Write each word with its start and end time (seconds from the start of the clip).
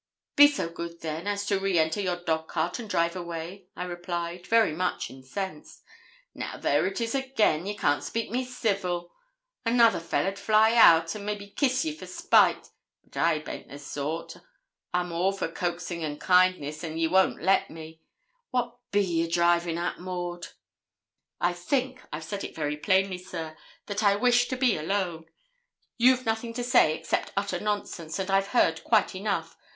'Be 0.35 0.47
so 0.47 0.67
good, 0.67 1.01
then, 1.01 1.27
as 1.27 1.45
to 1.45 1.59
re 1.59 1.77
enter 1.77 2.01
your 2.01 2.15
dog 2.15 2.47
cart 2.47 2.79
and 2.79 2.89
drive 2.89 3.15
away,' 3.15 3.67
I 3.75 3.83
replied, 3.83 4.47
very 4.47 4.71
much 4.71 5.11
incensed. 5.11 5.83
'Now, 6.33 6.57
there 6.57 6.87
it 6.87 6.99
is 6.99 7.13
again! 7.13 7.67
Ye 7.67 7.77
can't 7.77 8.03
speak 8.03 8.31
me 8.31 8.43
civil. 8.43 9.11
Another 9.63 9.99
fellah'd 9.99 10.39
fly 10.39 10.73
out, 10.73 11.15
an' 11.15 11.23
maybe 11.23 11.51
kiss 11.51 11.85
ye 11.85 11.93
for 11.95 12.07
spite; 12.07 12.71
but 13.03 13.15
I 13.17 13.37
baint 13.37 13.67
that 13.69 13.77
sort, 13.81 14.37
I'm 14.91 15.11
all 15.11 15.31
for 15.33 15.47
coaxin' 15.47 16.01
and 16.03 16.19
kindness, 16.19 16.83
an' 16.83 16.97
ye 16.97 17.07
won't 17.07 17.39
let 17.43 17.69
me. 17.69 18.01
What 18.49 18.75
be 18.89 19.03
you 19.05 19.29
drivin' 19.29 19.77
at, 19.77 19.99
Maud?' 19.99 20.47
'I 21.41 21.53
think 21.53 22.01
I've 22.11 22.23
said 22.23 22.41
very 22.55 22.75
plainly, 22.77 23.19
sir, 23.19 23.55
that 23.85 24.01
I 24.03 24.15
wish 24.15 24.47
to 24.47 24.57
be 24.57 24.75
alone. 24.77 25.25
You've 25.99 26.25
nothing 26.25 26.55
to 26.55 26.63
say, 26.63 26.95
except 26.97 27.33
utter 27.37 27.59
nonsense, 27.59 28.17
and 28.17 28.31
I've 28.31 28.47
heard 28.47 28.83
quite 28.83 29.13
enough. 29.13 29.55